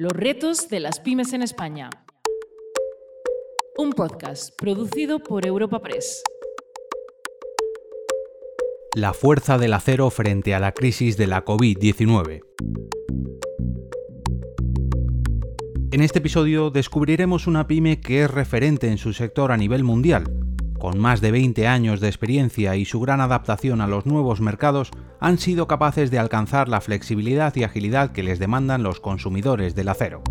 Los 0.00 0.12
retos 0.14 0.70
de 0.70 0.80
las 0.80 0.98
pymes 0.98 1.34
en 1.34 1.42
España. 1.42 1.90
Un 3.76 3.90
podcast 3.90 4.58
producido 4.58 5.18
por 5.18 5.44
Europa 5.44 5.82
Press. 5.82 6.22
La 8.96 9.12
fuerza 9.12 9.58
del 9.58 9.74
acero 9.74 10.08
frente 10.08 10.54
a 10.54 10.58
la 10.58 10.72
crisis 10.72 11.18
de 11.18 11.26
la 11.26 11.44
COVID-19. 11.44 12.40
En 15.92 16.00
este 16.00 16.20
episodio 16.20 16.70
descubriremos 16.70 17.46
una 17.46 17.66
pyme 17.66 18.00
que 18.00 18.22
es 18.22 18.30
referente 18.30 18.88
en 18.88 18.96
su 18.96 19.12
sector 19.12 19.52
a 19.52 19.58
nivel 19.58 19.84
mundial. 19.84 20.32
Con 20.78 20.98
más 20.98 21.20
de 21.20 21.30
20 21.30 21.66
años 21.66 22.00
de 22.00 22.08
experiencia 22.08 22.74
y 22.74 22.86
su 22.86 23.00
gran 23.00 23.20
adaptación 23.20 23.82
a 23.82 23.86
los 23.86 24.06
nuevos 24.06 24.40
mercados, 24.40 24.92
han 25.20 25.38
sido 25.38 25.66
capaces 25.66 26.10
de 26.10 26.18
alcanzar 26.18 26.68
la 26.68 26.80
flexibilidad 26.80 27.54
y 27.54 27.62
agilidad 27.62 28.12
que 28.12 28.22
les 28.22 28.38
demandan 28.38 28.82
los 28.82 29.00
consumidores 29.00 29.74
del 29.74 29.90
acero. 29.90 30.22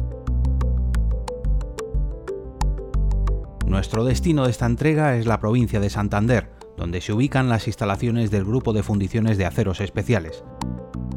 Nuestro 3.66 4.04
destino 4.04 4.46
de 4.46 4.52
esta 4.52 4.66
entrega 4.66 5.16
es 5.16 5.28
la 5.28 5.40
provincia 5.40 5.80
de 5.80 5.92
Santander, 5.92 6.50
donde 6.76 7.02
se 7.02 7.14
ubican 7.14 7.50
las 7.50 7.68
instalaciones 7.68 8.32
del 8.32 8.44
Grupo 8.44 8.74
de 8.74 8.82
Fundiciones 8.82 9.38
de 9.38 9.46
Aceros 9.46 9.80
Especiales. 9.80 10.44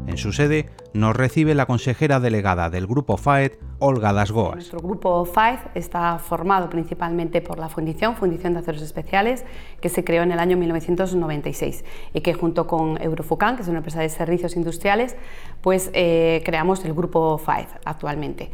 En 0.05 0.17
su 0.17 0.33
sede 0.33 0.69
nos 0.93 1.15
recibe 1.15 1.55
la 1.55 1.65
consejera 1.65 2.19
delegada 2.19 2.69
del 2.69 2.85
Grupo 2.85 3.17
FAED, 3.17 3.53
Olga 3.85 4.13
Dasgoas. 4.13 4.55
Nuestro 4.55 4.79
Grupo 4.79 5.25
FAED 5.25 5.59
está 5.75 6.17
formado 6.17 6.69
principalmente 6.69 7.41
por 7.41 7.59
la 7.59 7.67
Fundición, 7.67 8.15
Fundición 8.15 8.53
de 8.53 8.59
Aceros 8.59 8.81
Especiales, 8.81 9.43
que 9.81 9.89
se 9.89 10.05
creó 10.05 10.23
en 10.23 10.31
el 10.31 10.39
año 10.39 10.55
1996 10.55 11.83
y 12.13 12.21
que 12.21 12.33
junto 12.33 12.65
con 12.65 13.01
Eurofucan, 13.01 13.57
que 13.57 13.63
es 13.63 13.67
una 13.67 13.79
empresa 13.79 13.99
de 13.99 14.07
servicios 14.07 14.55
industriales, 14.55 15.17
pues 15.59 15.91
eh, 15.93 16.41
creamos 16.45 16.85
el 16.85 16.93
Grupo 16.93 17.37
FAED 17.37 17.67
actualmente. 17.83 18.51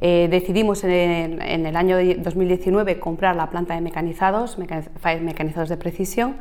Eh, 0.00 0.28
decidimos 0.30 0.84
en, 0.84 1.40
el 1.42 1.76
año 1.76 1.96
2019 1.96 3.00
comprar 3.00 3.34
la 3.34 3.50
planta 3.50 3.74
de 3.74 3.80
mecanizados, 3.80 4.58
mecanizados 4.58 5.68
de 5.68 5.76
precisión, 5.76 6.36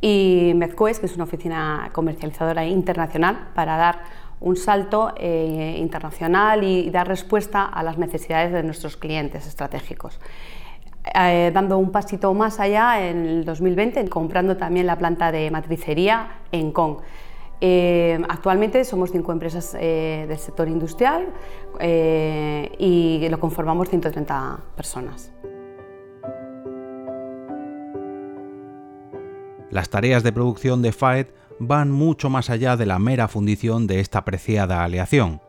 y 0.00 0.52
Mezcoes, 0.54 1.00
que 1.00 1.06
es 1.06 1.14
una 1.14 1.24
oficina 1.24 1.90
comercializadora 1.92 2.64
internacional, 2.66 3.50
para 3.54 3.76
dar 3.76 4.27
un 4.40 4.56
salto 4.56 5.12
eh, 5.16 5.76
internacional 5.78 6.62
y, 6.64 6.90
dar 6.90 7.08
respuesta 7.08 7.64
a 7.64 7.82
las 7.82 7.98
necesidades 7.98 8.52
de 8.52 8.62
nuestros 8.62 8.96
clientes 8.96 9.46
estratégicos. 9.46 10.18
Eh, 11.14 11.50
dando 11.54 11.78
un 11.78 11.90
pasito 11.90 12.32
más 12.34 12.60
allá 12.60 13.08
en 13.08 13.26
el 13.26 13.44
2020, 13.44 14.08
comprando 14.08 14.56
también 14.56 14.86
la 14.86 14.96
planta 14.96 15.32
de 15.32 15.50
matricería 15.50 16.40
en 16.52 16.72
Kong. 16.72 16.98
Eh, 17.60 18.20
actualmente 18.28 18.84
somos 18.84 19.10
cinco 19.10 19.32
empresas 19.32 19.72
del 19.72 20.38
sector 20.38 20.68
industrial 20.68 21.26
y 21.80 23.26
lo 23.28 23.40
conformamos 23.40 23.88
130 23.88 24.60
personas. 24.76 25.32
Las 29.70 29.90
tareas 29.90 30.22
de 30.22 30.32
producción 30.32 30.80
de 30.82 30.92
FAED 30.92 31.26
van 31.58 31.90
mucho 31.90 32.30
más 32.30 32.50
allá 32.50 32.76
de 32.76 32.86
la 32.86 32.98
mera 32.98 33.28
fundición 33.28 33.86
de 33.86 34.00
esta 34.00 34.24
preciada 34.24 34.84
aleación. 34.84 35.40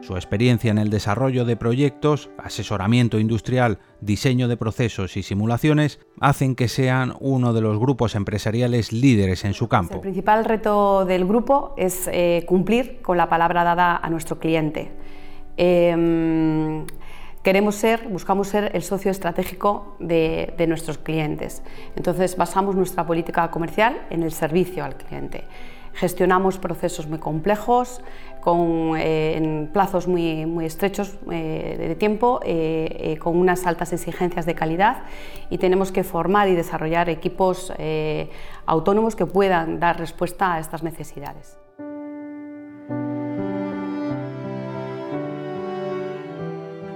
Su 0.00 0.14
experiencia 0.14 0.70
en 0.70 0.78
el 0.78 0.90
desarrollo 0.90 1.44
de 1.44 1.56
proyectos, 1.56 2.30
asesoramiento 2.38 3.18
industrial, 3.18 3.78
diseño 4.00 4.48
de 4.48 4.56
procesos 4.56 5.16
y 5.16 5.22
simulaciones 5.22 6.00
hacen 6.20 6.54
que 6.54 6.68
sean 6.68 7.14
uno 7.20 7.52
de 7.52 7.60
los 7.60 7.78
grupos 7.78 8.14
empresariales 8.14 8.92
líderes 8.92 9.44
en 9.44 9.54
su 9.54 9.68
campo. 9.68 9.96
El 9.96 10.00
principal 10.00 10.44
reto 10.44 11.04
del 11.04 11.26
grupo 11.26 11.74
es 11.76 12.08
eh, 12.10 12.44
cumplir 12.46 13.02
con 13.02 13.18
la 13.18 13.28
palabra 13.28 13.64
dada 13.64 13.96
a 13.96 14.08
nuestro 14.08 14.38
cliente. 14.38 14.92
Em, 15.58 16.86
queremos 17.42 17.76
ser, 17.76 18.08
buscamos 18.08 18.48
ser 18.48 18.70
el 18.74 18.82
socio 18.82 19.10
estratégico 19.10 19.96
de, 19.98 20.64
nuestros 20.68 20.98
clientes. 20.98 21.62
Entonces 21.96 22.36
basamos 22.36 22.74
nuestra 22.74 23.06
política 23.06 23.50
comercial 23.50 24.00
en 24.10 24.22
el 24.22 24.32
servicio 24.32 24.84
al 24.84 24.96
cliente. 24.96 25.44
Gestionamos 25.94 26.58
procesos 26.58 27.06
muy 27.08 27.18
complejos, 27.18 28.00
con, 28.40 28.96
eh, 28.96 29.36
en 29.36 29.68
plazos 29.72 30.06
muy, 30.06 30.46
muy 30.46 30.64
estrechos 30.64 31.18
eh, 31.30 31.76
de 31.88 31.94
tiempo, 31.96 32.40
eh, 32.44 33.18
con 33.20 33.36
unas 33.36 33.66
altas 33.66 33.92
exigencias 33.92 34.46
de 34.46 34.54
calidad 34.54 35.02
y 35.50 35.58
tenemos 35.58 35.90
que 35.90 36.04
formar 36.04 36.48
y 36.48 36.54
desarrollar 36.54 37.08
equipos 37.08 37.72
autónomos 38.66 39.16
que 39.16 39.26
puedan 39.26 39.80
dar 39.80 39.98
respuesta 39.98 40.54
a 40.54 40.60
estas 40.60 40.82
necesidades. 40.82 41.58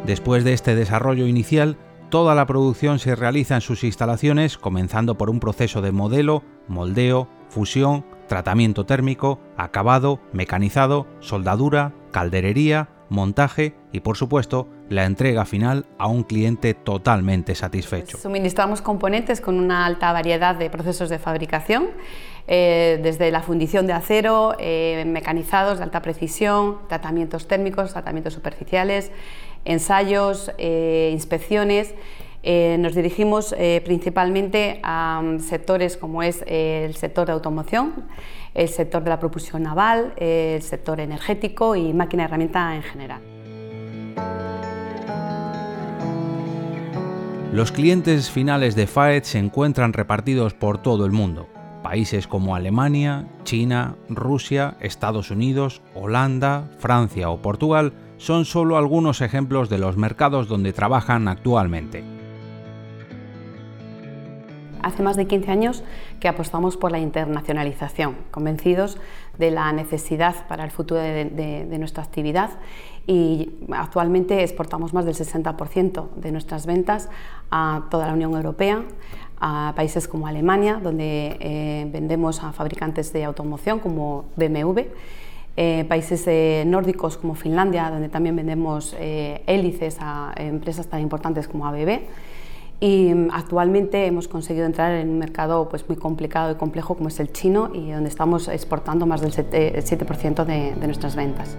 Después 0.06 0.42
de 0.42 0.52
este 0.52 0.74
desarrollo 0.74 1.28
inicial, 1.28 1.76
toda 2.10 2.34
la 2.34 2.44
producción 2.46 2.98
se 2.98 3.14
realiza 3.14 3.54
en 3.54 3.60
sus 3.60 3.84
instalaciones, 3.84 4.58
comenzando 4.58 5.16
por 5.16 5.30
un 5.30 5.38
proceso 5.38 5.80
de 5.80 5.92
modelo, 5.92 6.42
moldeo, 6.66 7.28
fusión, 7.48 8.04
tratamiento 8.26 8.84
térmico, 8.84 9.38
acabado, 9.56 10.18
mecanizado, 10.32 11.06
soldadura, 11.20 11.92
calderería, 12.10 12.88
montaje 13.12 13.74
y 13.92 14.00
por 14.00 14.16
supuesto 14.16 14.68
la 14.88 15.04
entrega 15.04 15.44
final 15.44 15.86
a 15.98 16.08
un 16.08 16.24
cliente 16.24 16.74
totalmente 16.74 17.54
satisfecho. 17.54 18.18
Suministramos 18.18 18.82
componentes 18.82 19.40
con 19.40 19.58
una 19.58 19.86
alta 19.86 20.12
variedad 20.12 20.56
de 20.56 20.68
procesos 20.70 21.10
de 21.10 21.18
fabricación, 21.18 21.90
eh, 22.48 22.98
desde 23.02 23.30
la 23.30 23.42
fundición 23.42 23.86
de 23.86 23.92
acero, 23.92 24.56
eh, 24.58 25.04
mecanizados 25.06 25.78
de 25.78 25.84
alta 25.84 26.02
precisión, 26.02 26.78
tratamientos 26.88 27.46
térmicos, 27.46 27.92
tratamientos 27.92 28.34
superficiales, 28.34 29.12
ensayos, 29.64 30.50
eh, 30.58 31.10
inspecciones. 31.12 31.94
nos 32.44 32.94
dirigimos 32.94 33.54
principalmente 33.84 34.80
a 34.82 35.22
mm, 35.22 35.38
sectores 35.40 35.96
como 35.96 36.22
es 36.24 36.42
el 36.48 36.96
sector 36.96 37.26
de 37.26 37.32
automoción, 37.32 37.92
el 38.54 38.68
sector 38.68 39.04
de 39.04 39.10
la 39.10 39.18
propulsión 39.20 39.62
naval, 39.62 40.12
el 40.16 40.60
sector 40.62 40.98
energético 40.98 41.76
y 41.76 41.92
máquina 41.92 42.24
herramienta 42.24 42.74
en 42.74 42.82
general. 42.82 43.20
Los 47.52 47.70
clientes 47.70 48.30
finales 48.30 48.74
de 48.76 48.86
FAED 48.86 49.24
se 49.24 49.38
encuentran 49.38 49.92
repartidos 49.92 50.54
por 50.54 50.78
todo 50.78 51.04
el 51.04 51.12
mundo. 51.12 51.50
Países 51.82 52.26
como 52.26 52.56
Alemania, 52.56 53.28
China, 53.44 53.96
Rusia, 54.08 54.78
Estados 54.80 55.30
Unidos, 55.30 55.82
Holanda, 55.94 56.70
Francia 56.78 57.28
o 57.28 57.42
Portugal 57.42 57.92
son 58.16 58.44
solo 58.44 58.76
algunos 58.76 59.20
ejemplos 59.20 59.68
de 59.68 59.78
los 59.78 59.96
mercados 59.96 60.48
donde 60.48 60.72
trabajan 60.72 61.28
actualmente. 61.28 62.04
Hace 64.82 65.02
más 65.02 65.16
de 65.16 65.26
15 65.26 65.50
años 65.50 65.84
que 66.18 66.28
apostamos 66.28 66.76
por 66.76 66.90
la 66.90 66.98
internacionalización, 66.98 68.16
convencidos 68.30 68.98
de 69.38 69.50
la 69.52 69.72
necesidad 69.72 70.46
para 70.48 70.64
el 70.64 70.70
futuro 70.70 71.00
de, 71.00 71.76
nuestra 71.78 72.02
actividad 72.02 72.50
y 73.06 73.50
actualmente 73.70 74.42
exportamos 74.42 74.92
más 74.92 75.04
del 75.04 75.14
60% 75.14 76.10
de 76.16 76.32
nuestras 76.32 76.66
ventas 76.66 77.08
a 77.50 77.84
toda 77.90 78.06
la 78.06 78.12
Unión 78.12 78.34
Europea, 78.34 78.82
a 79.40 79.72
países 79.74 80.06
como 80.06 80.26
Alemania, 80.26 80.80
donde 80.82 81.36
eh, 81.40 81.88
vendemos 81.92 82.42
a 82.42 82.52
fabricantes 82.52 83.12
de 83.12 83.24
automoción 83.24 83.80
como 83.80 84.26
BMW, 84.36 84.82
eh, 85.56 85.84
países 85.88 86.24
eh, 86.26 86.64
nórdicos 86.66 87.16
como 87.16 87.34
Finlandia, 87.34 87.90
donde 87.90 88.08
también 88.08 88.36
vendemos 88.36 88.96
hélices 88.98 89.98
a 90.00 90.32
empresas 90.36 90.86
tan 90.86 91.00
importantes 91.00 91.48
como 91.48 91.66
ABB 91.66 92.00
y 92.82 93.14
mm, 93.14 93.30
actualmente 93.32 94.06
hemos 94.06 94.26
conseguido 94.26 94.66
entrar 94.66 94.92
en 94.92 95.08
un 95.08 95.18
mercado 95.18 95.68
pues, 95.68 95.88
muy 95.88 95.96
complicado 95.96 96.50
y 96.50 96.56
complejo 96.56 96.96
como 96.96 97.08
es 97.08 97.20
el 97.20 97.32
chino 97.32 97.70
y 97.72 97.92
donde 97.92 98.08
estamos 98.08 98.48
exportando 98.48 99.06
más 99.06 99.20
del 99.20 99.32
7%, 99.32 100.44
de, 100.44 100.74
de 100.74 100.86
nuestras 100.86 101.14
ventas. 101.14 101.56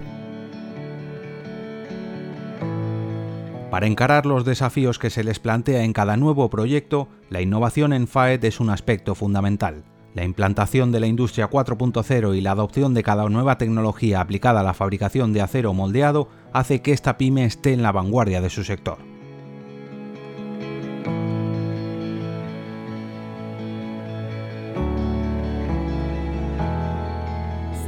Para 3.70 3.86
encarar 3.86 4.26
los 4.26 4.44
desafíos 4.44 4.98
que 4.98 5.08
se 5.08 5.24
les 5.24 5.40
plantea 5.40 5.82
en 5.82 5.94
cada 5.94 6.18
nuevo 6.18 6.48
proyecto, 6.50 7.08
la 7.30 7.40
innovación 7.40 7.94
en 7.94 8.06
FAED 8.06 8.44
es 8.44 8.60
un 8.60 8.68
aspecto 8.68 9.14
fundamental. 9.14 9.82
La 10.14 10.24
implantación 10.24 10.92
de 10.92 11.00
la 11.00 11.08
industria 11.08 11.50
4.0 11.50 12.36
y 12.36 12.40
la 12.40 12.52
adopción 12.52 12.94
de 12.94 13.02
cada 13.02 13.28
nueva 13.28 13.58
tecnología 13.58 14.20
aplicada 14.20 14.60
a 14.60 14.62
la 14.62 14.72
fabricación 14.72 15.32
de 15.32 15.42
acero 15.42 15.74
moldeado 15.74 16.28
hace 16.52 16.82
que 16.82 16.92
esta 16.92 17.18
pyme 17.18 17.44
esté 17.44 17.72
en 17.72 17.82
la 17.82 17.90
vanguardia 17.90 18.40
de 18.40 18.50
su 18.50 18.62
sector. 18.62 18.98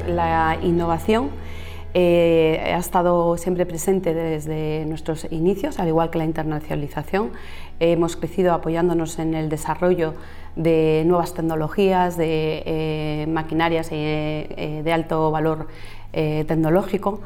la 0.06 0.56
innovación 0.62 1.30
eh, 1.98 2.60
ha 2.74 2.76
estado 2.76 3.38
siempre 3.38 3.64
presente 3.64 4.12
desde 4.12 4.84
nuestros 4.84 5.26
inicios, 5.32 5.78
al 5.78 5.88
igual 5.88 6.10
que 6.10 6.18
la 6.18 6.26
internacionalización. 6.26 7.30
hemos 7.80 8.16
crecido 8.16 8.52
apoyándonos 8.52 9.18
en 9.18 9.32
el 9.32 9.48
desarrollo 9.48 10.12
de 10.56 11.04
nuevas 11.06 11.32
tecnologías, 11.32 12.18
de 12.18 12.62
eh, 12.66 13.26
maquinarias 13.28 13.88
eh, 13.92 14.82
de 14.84 14.92
alto 14.92 15.30
valor 15.30 15.68
tecnológico. 16.12 17.22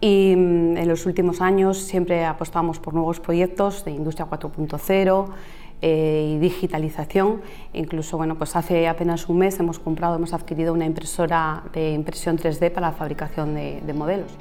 Y 0.00 0.34
mm, 0.34 0.78
en 0.78 0.88
los 0.88 1.04
últimos 1.04 1.42
años 1.42 1.76
siempre 1.76 2.24
apostamos 2.24 2.78
por 2.78 2.94
nuevos 2.94 3.20
proyectos 3.20 3.84
de 3.84 3.90
industria 3.90 4.30
4.0 4.30 5.26
eh, 5.82 6.34
y 6.34 6.38
digitalización. 6.38 7.42
Incluso, 7.72 8.16
bueno, 8.16 8.36
pues 8.36 8.56
hace 8.56 8.88
apenas 8.88 9.28
un 9.28 9.38
mes 9.38 9.58
hemos 9.60 9.78
comprado, 9.78 10.16
hemos 10.16 10.32
adquirido 10.32 10.72
una 10.72 10.86
impresora 10.86 11.64
de 11.72 11.92
impresión 11.92 12.38
3D 12.38 12.70
para 12.70 12.88
la 12.88 12.92
fabricación 12.92 13.54
de 13.54 13.92
modelos. 13.94 14.32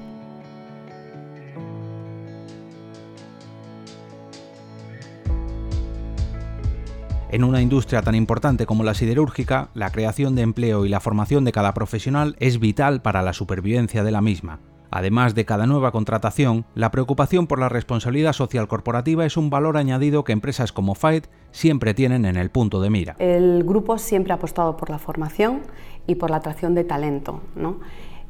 En 7.36 7.44
una 7.44 7.62
industria 7.62 8.02
tan 8.02 8.16
importante 8.16 8.66
como 8.66 8.86
la 8.86 8.94
siderúrgica, 8.94 9.68
la 9.74 9.92
creación 9.92 10.36
de 10.36 10.44
empleo 10.44 10.86
y 10.86 10.90
la 10.90 11.02
formación 11.02 11.44
de 11.44 11.52
cada 11.52 11.74
profesional 11.74 12.38
es 12.40 12.60
vital 12.60 13.02
para 13.02 13.22
la 13.24 13.34
supervivencia 13.34 14.06
de 14.06 14.12
la 14.12 14.22
misma. 14.22 14.60
Además 14.92 15.36
de 15.36 15.46
cada 15.46 15.66
nueva 15.66 15.92
contratación, 15.92 16.66
la 16.76 16.92
preocupación 16.92 17.48
por 17.48 17.60
la 17.60 17.70
responsabilidad 17.70 18.34
social 18.34 18.68
corporativa 18.68 19.26
es 19.26 19.38
un 19.38 19.50
valor 19.50 19.78
añadido 19.78 20.24
que 20.24 20.34
empresas 20.34 20.72
como 20.72 20.96
FAET 20.96 21.28
siempre 21.52 21.94
tienen 21.94 22.26
en 22.26 22.38
el 22.38 22.50
punto 22.50 22.82
de 22.82 22.90
mira. 22.90 23.16
El 23.20 23.64
grupo 23.64 23.98
siempre 23.98 24.34
ha 24.34 24.36
apostado 24.36 24.78
por 24.78 24.90
la 24.90 25.00
formación 25.00 25.62
y 26.08 26.16
por 26.16 26.30
la 26.30 26.38
atracción 26.38 26.76
de 26.76 26.84
talento. 26.84 27.42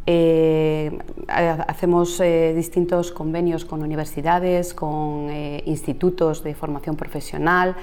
Eh, 0.07 0.97
hacemos 1.27 2.19
eh, 2.19 2.53
distintos 2.55 3.11
convenios 3.11 3.65
con 3.65 3.81
universidades, 3.81 4.73
con 4.73 5.29
eh, 5.31 5.63
institutos 5.65 6.43
de 6.43 6.53
formación 6.53 6.95
profesional, 6.95 7.75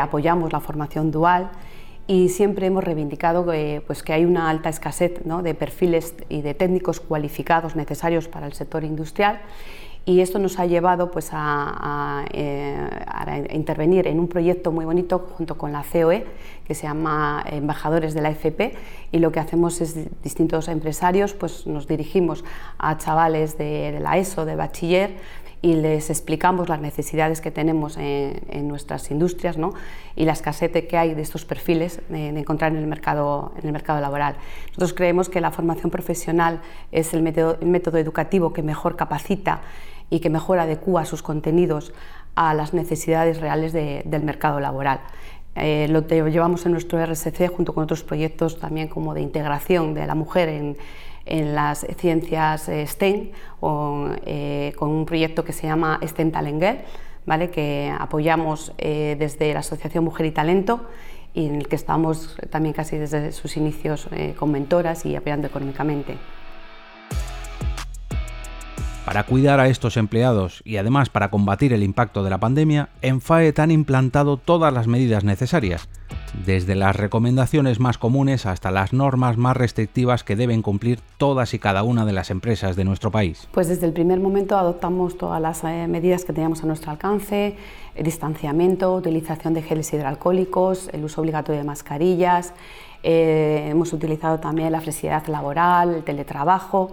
apoyamos 0.00 0.50
la 0.50 0.60
formación 0.60 1.10
dual 1.10 1.50
y 2.08 2.30
siempre 2.30 2.66
hemos 2.66 2.82
reivindicado 2.82 3.44
pues 3.86 4.02
que 4.02 4.14
hay 4.14 4.24
una 4.24 4.48
alta 4.48 4.70
escasez 4.70 5.20
de 5.22 5.54
perfiles 5.54 6.14
y 6.30 6.40
de 6.40 6.54
técnicos 6.54 7.00
cualificados 7.00 7.76
necesarios 7.76 8.26
para 8.28 8.46
el 8.46 8.54
sector 8.54 8.82
industrial. 8.82 9.40
Y 10.06 10.22
esto 10.22 10.38
nos 10.38 10.58
ha 10.58 10.64
llevado 10.64 11.10
pues, 11.10 11.28
a, 11.32 12.24
eh, 12.32 13.46
intervenir 13.52 14.06
en 14.06 14.18
un 14.18 14.26
proyecto 14.26 14.72
muy 14.72 14.86
bonito 14.86 15.28
junto 15.36 15.58
con 15.58 15.70
la 15.70 15.84
COE 15.84 16.24
que 16.66 16.74
se 16.74 16.86
llama 16.86 17.44
Embajadores 17.46 18.14
de 18.14 18.22
la 18.22 18.30
FP 18.30 18.74
y 19.12 19.18
lo 19.18 19.30
que 19.30 19.40
hacemos 19.40 19.82
es 19.82 20.22
distintos 20.22 20.68
empresarios 20.68 21.34
pues 21.34 21.66
nos 21.66 21.86
dirigimos 21.86 22.42
a 22.78 22.96
chavales 22.96 23.58
de 23.58 23.98
la 24.00 24.16
ESO, 24.16 24.46
de 24.46 24.56
bachiller 24.56 25.10
y 25.60 25.74
les 25.74 26.10
explicamos 26.10 26.68
las 26.68 26.80
necesidades 26.80 27.40
que 27.40 27.50
tenemos 27.50 27.96
en, 27.96 28.68
nuestras 28.68 29.10
industrias 29.10 29.58
¿no? 29.58 29.74
y 30.14 30.24
la 30.24 30.32
escasez 30.32 30.70
que 30.86 30.96
hay 30.96 31.14
de 31.14 31.22
estos 31.22 31.44
perfiles 31.44 32.00
de, 32.08 32.28
encontrar 32.28 32.72
en 32.72 32.78
el, 32.78 32.86
mercado, 32.86 33.52
en 33.58 33.66
el 33.66 33.72
mercado 33.72 34.00
laboral. 34.00 34.36
Nosotros 34.68 34.94
creemos 34.94 35.28
que 35.28 35.40
la 35.40 35.50
formación 35.50 35.90
profesional 35.90 36.60
es 36.92 37.12
el 37.14 37.22
método, 37.22 37.98
educativo 37.98 38.52
que 38.52 38.62
mejor 38.62 38.96
capacita 38.96 39.62
y 40.10 40.20
que 40.20 40.30
mejor 40.30 40.58
adecúa 40.58 41.04
sus 41.04 41.22
contenidos 41.22 41.92
a 42.34 42.54
las 42.54 42.72
necesidades 42.72 43.40
reales 43.40 43.72
del 43.72 44.22
mercado 44.22 44.60
laboral. 44.60 45.00
Eh, 45.56 45.88
lo 45.88 46.06
llevamos 46.06 46.66
en 46.66 46.72
nuestro 46.72 47.04
RSC 47.04 47.48
junto 47.48 47.74
con 47.74 47.82
otros 47.82 48.04
proyectos 48.04 48.60
también 48.60 48.86
como 48.86 49.12
de 49.12 49.22
integración 49.22 49.92
de 49.92 50.06
la 50.06 50.14
mujer 50.14 50.48
en, 50.48 50.76
en 51.28 51.54
las 51.54 51.86
ciencias 51.98 52.68
eh, 52.68 52.86
STEM 52.86 53.30
o, 53.60 54.08
eh, 54.24 54.72
con 54.76 54.90
un 54.90 55.06
proyecto 55.06 55.44
que 55.44 55.52
se 55.52 55.66
llama 55.66 56.00
STEM 56.02 56.32
Talenguer, 56.32 56.84
¿vale? 57.26 57.50
que 57.50 57.94
apoyamos 57.96 58.72
eh, 58.78 59.16
desde 59.18 59.52
la 59.52 59.60
Asociación 59.60 60.04
Mujer 60.04 60.26
y 60.26 60.30
Talento 60.32 60.86
y 61.34 61.46
en 61.46 61.56
el 61.56 61.68
que 61.68 61.76
estamos 61.76 62.36
también 62.50 62.72
casi 62.72 62.96
desde 62.96 63.32
sus 63.32 63.56
inicios 63.56 64.08
con 64.36 64.50
mentoras 64.50 65.04
y 65.04 65.14
apoyando 65.14 65.46
económicamente. 65.46 66.16
Para 69.04 69.22
cuidar 69.22 69.60
a 69.60 69.68
estos 69.68 69.96
empleados 69.96 70.62
y 70.64 70.78
además 70.78 71.10
para 71.10 71.30
combatir 71.30 71.72
el 71.72 71.82
impacto 71.82 72.24
de 72.24 72.30
la 72.30 72.38
pandemia, 72.38 72.88
en 73.02 73.20
FAET 73.20 73.58
han 73.58 73.70
implantado 73.70 74.36
todas 74.36 74.72
las 74.72 74.86
medidas 74.86 75.24
necesarias, 75.24 75.88
desde 76.44 76.74
las 76.74 76.96
recomendaciones 76.96 77.80
más 77.80 77.98
comunes 77.98 78.46
hasta 78.46 78.70
las 78.70 78.92
normas 78.92 79.36
más 79.36 79.56
restrictivas 79.56 80.24
que 80.24 80.36
deben 80.36 80.62
cumplir 80.62 81.00
todas 81.16 81.54
y 81.54 81.58
cada 81.58 81.82
una 81.82 82.04
de 82.04 82.12
las 82.12 82.30
empresas 82.30 82.76
de 82.76 82.84
nuestro 82.84 83.10
país. 83.10 83.48
Pues 83.52 83.68
desde 83.68 83.86
el 83.86 83.92
primer 83.92 84.20
momento 84.20 84.56
adoptamos 84.56 85.18
todas 85.18 85.40
las 85.40 85.64
eh, 85.64 85.86
medidas 85.88 86.24
que 86.24 86.32
teníamos 86.32 86.62
a 86.62 86.66
nuestro 86.66 86.90
alcance, 86.90 87.56
distanciamiento, 88.00 88.94
utilización 88.94 89.54
de 89.54 89.62
geles 89.62 89.92
hidroalcohólicos, 89.92 90.88
el 90.92 91.04
uso 91.04 91.20
obligatorio 91.20 91.60
de 91.60 91.66
mascarillas, 91.66 92.52
eh, 93.02 93.68
hemos 93.70 93.92
utilizado 93.92 94.38
también 94.38 94.72
la 94.72 94.80
flexibilidad 94.80 95.26
laboral, 95.28 95.94
el 95.94 96.02
teletrabajo 96.02 96.92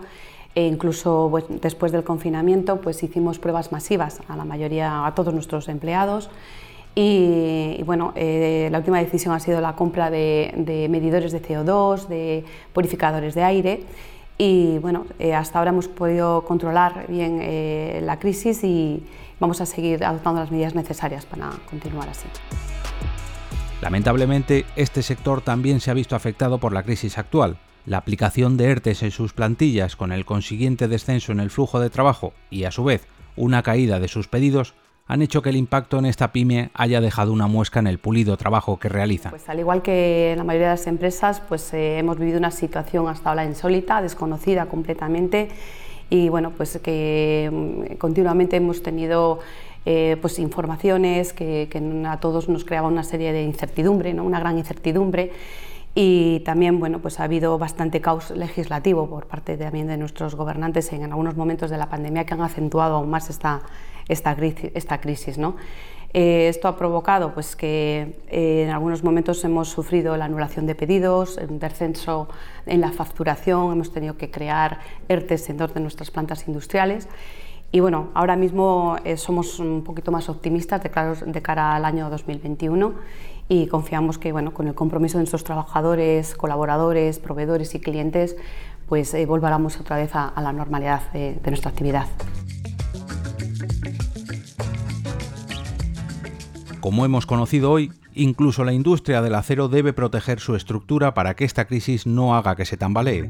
e 0.53 0.68
incluso 0.68 1.31
después 1.62 1.92
del 1.92 2.03
confinamiento 2.03 2.80
pues 2.80 3.03
hicimos 3.03 3.39
pruebas 3.39 3.71
masivas 3.71 4.21
a 4.27 4.38
la 4.38 4.45
mayoría, 4.45 5.06
a 5.06 5.13
todos 5.13 5.33
nuestros 5.33 5.68
empleados 5.68 6.30
y, 6.95 7.83
bueno, 7.83 8.13
eh, 8.15 8.69
la 8.71 8.77
última 8.77 9.00
decisión 9.00 9.33
ha 9.33 9.39
sido 9.42 9.59
la 9.59 9.75
compra 9.75 10.09
de, 10.09 10.88
medidores 10.89 11.33
de 11.33 11.42
CO2, 11.42 12.07
de 12.07 12.45
purificadores 12.71 13.36
de 13.36 13.44
aire 13.44 13.83
y 14.38 14.80
bueno, 14.80 15.06
eh, 15.19 15.33
hasta 15.33 15.59
ahora 15.59 15.71
hemos 15.71 15.88
podido 15.88 16.44
controlar 16.45 17.06
bien 17.07 17.39
eh, 17.42 18.00
la 18.03 18.18
crisis 18.19 18.63
y 18.63 19.03
vamos 19.39 19.59
a 19.62 19.65
seguir 19.65 20.03
adoptando 20.03 20.42
las 20.42 20.51
medidas 20.51 20.75
necesarias 20.75 21.25
para 21.25 21.51
continuar 21.69 22.09
así. 22.09 22.27
Lamentablemente, 23.81 24.65
este 24.77 25.03
sector 25.03 25.42
también 25.42 25.81
se 25.81 25.92
ha 25.92 25.94
visto 25.94 26.15
afectado 26.15 26.59
por 26.59 26.71
la 26.71 26.83
crisis 26.83 27.18
actual 27.18 27.57
la 27.86 27.97
aplicación 27.97 28.57
de 28.57 28.65
ERTES 28.71 29.03
en 29.03 29.12
sus 29.12 29.33
plantillas 29.33 29.95
con 29.95 30.12
el 30.12 30.25
consiguiente 30.25 30.88
descenso 30.88 31.31
en 31.31 31.39
el 31.39 31.51
flujo 31.51 31.80
de 31.80 31.89
trabajo 31.89 32.33
y 32.50 32.63
a 32.63 32.71
su 32.71 32.83
vez 32.83 33.06
una 33.36 33.63
caída 33.63 34.00
de 34.00 34.07
sus 34.07 34.27
pedidos 34.27 34.74
han 35.07 35.22
hecho 35.22 35.42
que 35.42 35.50
el 35.50 35.56
impacto 35.56 36.00
en 36.00 36.06
esta 36.06 36.31
pyme 36.31 36.72
haya 36.74 37.00
dejado 37.00 37.31
una 37.31 37.48
muesca 37.48 37.80
en 37.80 37.88
el 37.88 38.00
pulido 38.00 38.38
trabajo 38.38 38.80
que 38.80 38.90
realiza. 38.90 39.30
Pues 39.30 39.48
al 39.50 39.60
igual 39.60 39.81
que 39.81 40.34
la 40.36 40.44
mayoría 40.44 40.69
de 40.69 40.74
las 40.74 40.88
empresas, 40.88 41.42
pues 41.48 41.74
eh, 41.74 42.00
hemos 42.00 42.18
vivido 42.18 42.40
una 42.40 42.52
situación 42.52 43.07
hasta 43.07 43.30
ahora 43.30 43.46
insólita, 43.46 44.02
desconocida 44.02 44.66
completamente 44.66 45.50
y 46.10 46.30
bueno, 46.30 46.52
pues 46.52 46.80
que 46.84 47.50
mm, 47.52 47.96
continuamente 47.98 48.56
hemos 48.57 48.81
tenido 48.81 49.40
eh, 49.86 50.18
pues 50.19 50.40
informaciones 50.40 51.34
que, 51.34 51.68
que, 51.69 51.78
a 52.07 52.19
todos 52.19 52.50
nos 52.50 52.66
creaba 52.66 52.88
una 52.88 53.04
serie 53.04 53.31
de 53.31 53.44
incertidumbre, 53.44 54.13
¿no? 54.16 54.24
una 54.24 54.40
gran 54.40 54.57
incertidumbre 54.57 55.31
y 55.97 56.42
también 56.42 56.80
bueno, 56.81 57.00
pues 57.00 57.21
ha 57.21 57.24
habido 57.24 57.57
bastante 57.57 58.01
caos 58.01 58.30
legislativo 58.31 59.09
por 59.09 59.27
parte 59.27 59.56
también 59.56 59.88
de 59.88 59.95
nuestros 59.95 60.36
gobernantes 60.36 60.92
en, 60.92 61.03
algunos 61.06 61.38
momentos 61.38 61.71
de 61.71 61.78
la 61.78 61.90
pandemia 61.90 62.25
que 62.25 62.33
han 62.33 62.42
acentuado 62.42 62.95
aún 62.95 63.09
más 63.09 63.30
esta, 63.30 63.61
esta, 64.09 64.35
esta 64.73 64.99
crisis. 64.99 65.37
¿no? 65.37 65.56
Eh, 66.14 66.49
esto 66.49 66.68
ha 66.68 66.78
provocado 66.78 67.33
pues, 67.33 67.56
que 67.56 68.19
eh, 68.28 68.64
en 68.66 68.71
algunos 68.71 69.06
momentos 69.06 69.42
hemos 69.45 69.69
sufrido 69.69 70.18
la 70.18 70.25
anulación 70.25 70.66
de 70.66 70.75
pedidos, 70.75 71.37
un 71.37 71.59
descenso 71.59 72.28
en 72.66 72.81
la 72.81 72.92
facturación, 72.92 73.71
hemos 73.71 73.94
tenido 73.94 74.18
que 74.18 74.30
crear 74.30 74.80
ERTES 75.07 75.49
en 75.49 75.57
dos 75.57 75.73
de 75.73 75.80
nuestras 75.80 76.11
plantas 76.11 76.45
industriales. 76.49 77.07
Y 77.71 77.80
bueno, 77.80 78.09
ahora 78.14 78.35
mismo 78.35 78.97
eh, 79.04 79.18
somos 79.18 79.59
un 79.59 79.83
poquito 79.83 80.11
más 80.11 80.30
optimistas 80.30 80.83
de, 80.83 80.90
de 81.25 81.42
cara 81.42 81.75
al 81.75 81.83
año 81.83 82.09
2021 82.09 82.95
y 83.47 83.68
confiamos 83.68 84.18
que 84.18 84.31
bueno, 84.31 84.54
con 84.54 84.68
el 84.68 84.75
compromiso 84.75 85.18
de 85.18 85.21
nuestros 85.21 85.44
trabajadores, 85.44 86.35
colaboradores, 86.35 87.19
proveedores 87.19 87.75
y 87.75 87.80
clientes, 87.80 88.35
pues 88.87 89.14
eh, 89.14 89.28
otra 89.28 89.97
vez 89.97 90.11
a, 90.14 90.33
la 90.42 90.54
normalidad 90.54 91.11
de 91.11 91.40
nuestra 91.45 91.71
actividad. 91.71 92.07
Como 96.85 97.04
hemos 97.04 97.25
conocido 97.25 97.71
hoy, 97.71 97.92
incluso 98.14 98.64
la 98.64 98.71
industria 98.71 99.23
del 99.23 99.33
acero 99.33 99.69
debe 99.69 99.92
proteger 99.92 100.40
su 100.40 100.56
estructura 100.56 101.16
para 101.16 101.35
que 101.35 101.44
esta 101.44 101.66
crisis 101.66 102.06
no 102.06 102.35
haga 102.35 102.56
que 102.56 102.66
se 102.66 102.78
tambalee. 102.78 103.28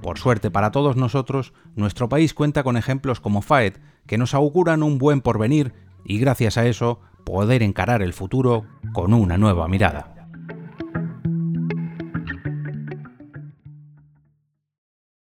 Por 0.00 0.16
suerte 0.16 0.52
para 0.52 0.70
todos 0.70 0.94
nosotros, 0.94 1.52
nuestro 1.74 2.08
país 2.08 2.32
cuenta 2.32 2.62
con 2.62 2.76
ejemplos 2.76 3.18
como 3.18 3.42
FAET 3.42 3.80
que 4.06 4.18
nos 4.18 4.34
auguran 4.34 4.84
un 4.84 4.98
buen 4.98 5.20
porvenir 5.20 5.72
y 6.04 6.20
gracias 6.20 6.56
a 6.58 6.66
eso 6.66 7.00
poder 7.30 7.62
encarar 7.62 8.02
el 8.02 8.12
futuro 8.12 8.64
con 8.92 9.14
una 9.14 9.38
nueva 9.38 9.68
mirada. 9.68 10.19